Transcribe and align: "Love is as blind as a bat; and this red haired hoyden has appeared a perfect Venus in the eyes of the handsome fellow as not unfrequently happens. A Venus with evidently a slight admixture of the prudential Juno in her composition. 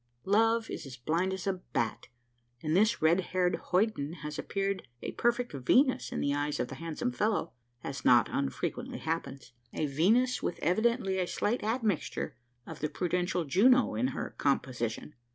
"Love 0.25 0.67
is 0.71 0.87
as 0.87 0.97
blind 0.97 1.31
as 1.31 1.45
a 1.45 1.53
bat; 1.53 2.07
and 2.63 2.75
this 2.75 3.03
red 3.03 3.19
haired 3.21 3.57
hoyden 3.65 4.13
has 4.23 4.39
appeared 4.39 4.87
a 5.03 5.11
perfect 5.11 5.51
Venus 5.53 6.11
in 6.11 6.21
the 6.21 6.33
eyes 6.33 6.59
of 6.59 6.69
the 6.69 6.73
handsome 6.81 7.11
fellow 7.11 7.53
as 7.83 8.03
not 8.03 8.27
unfrequently 8.31 8.97
happens. 8.97 9.51
A 9.73 9.85
Venus 9.85 10.41
with 10.41 10.57
evidently 10.63 11.19
a 11.19 11.27
slight 11.27 11.63
admixture 11.63 12.35
of 12.65 12.79
the 12.79 12.89
prudential 12.89 13.45
Juno 13.45 13.93
in 13.93 14.07
her 14.07 14.31
composition. 14.39 15.13